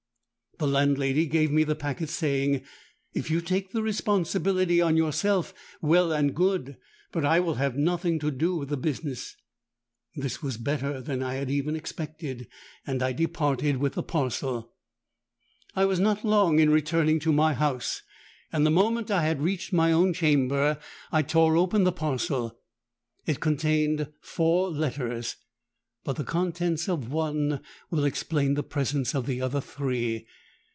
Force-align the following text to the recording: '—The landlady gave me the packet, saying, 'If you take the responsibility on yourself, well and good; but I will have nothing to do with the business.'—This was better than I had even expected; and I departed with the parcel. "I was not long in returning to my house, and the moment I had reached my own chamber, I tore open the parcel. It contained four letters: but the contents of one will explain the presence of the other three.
'—The 0.61 0.67
landlady 0.67 1.25
gave 1.25 1.49
me 1.49 1.63
the 1.63 1.73
packet, 1.73 2.07
saying, 2.07 2.61
'If 3.15 3.31
you 3.31 3.41
take 3.41 3.71
the 3.71 3.81
responsibility 3.81 4.79
on 4.79 4.95
yourself, 4.95 5.55
well 5.81 6.11
and 6.11 6.35
good; 6.35 6.77
but 7.11 7.25
I 7.25 7.39
will 7.39 7.55
have 7.55 7.75
nothing 7.75 8.19
to 8.19 8.29
do 8.29 8.57
with 8.57 8.69
the 8.69 8.77
business.'—This 8.77 10.43
was 10.43 10.57
better 10.57 11.01
than 11.01 11.23
I 11.23 11.33
had 11.33 11.49
even 11.49 11.75
expected; 11.75 12.47
and 12.85 13.01
I 13.01 13.11
departed 13.11 13.77
with 13.77 13.93
the 13.93 14.03
parcel. 14.03 14.73
"I 15.75 15.83
was 15.85 15.99
not 15.99 16.23
long 16.23 16.59
in 16.59 16.69
returning 16.69 17.19
to 17.21 17.33
my 17.33 17.55
house, 17.55 18.03
and 18.53 18.63
the 18.63 18.69
moment 18.69 19.09
I 19.09 19.23
had 19.23 19.41
reached 19.41 19.73
my 19.73 19.91
own 19.91 20.13
chamber, 20.13 20.77
I 21.11 21.23
tore 21.23 21.57
open 21.57 21.85
the 21.85 21.91
parcel. 21.91 22.59
It 23.25 23.39
contained 23.39 24.11
four 24.21 24.69
letters: 24.69 25.37
but 26.03 26.17
the 26.17 26.23
contents 26.23 26.87
of 26.87 27.11
one 27.11 27.61
will 27.89 28.05
explain 28.05 28.53
the 28.53 28.61
presence 28.61 29.15
of 29.15 29.25
the 29.25 29.41
other 29.41 29.59
three. 29.61 30.27